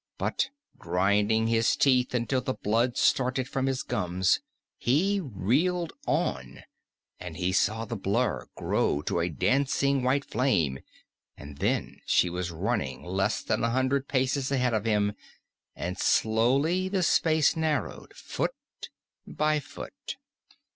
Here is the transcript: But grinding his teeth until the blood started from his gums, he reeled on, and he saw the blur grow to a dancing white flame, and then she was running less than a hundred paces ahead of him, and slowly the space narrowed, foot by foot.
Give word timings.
But 0.17 0.49
grinding 0.79 1.45
his 1.45 1.75
teeth 1.75 2.15
until 2.15 2.41
the 2.41 2.55
blood 2.55 2.97
started 2.97 3.47
from 3.47 3.67
his 3.67 3.83
gums, 3.83 4.39
he 4.79 5.19
reeled 5.23 5.93
on, 6.07 6.63
and 7.19 7.37
he 7.37 7.51
saw 7.51 7.85
the 7.85 7.95
blur 7.95 8.47
grow 8.55 9.03
to 9.03 9.19
a 9.19 9.29
dancing 9.29 10.01
white 10.01 10.25
flame, 10.25 10.79
and 11.37 11.59
then 11.59 12.01
she 12.07 12.31
was 12.31 12.49
running 12.49 13.03
less 13.03 13.43
than 13.43 13.63
a 13.63 13.69
hundred 13.69 14.07
paces 14.07 14.51
ahead 14.51 14.73
of 14.73 14.85
him, 14.85 15.13
and 15.75 15.99
slowly 15.99 16.89
the 16.89 17.03
space 17.03 17.55
narrowed, 17.55 18.11
foot 18.15 18.55
by 19.27 19.59
foot. 19.59 20.17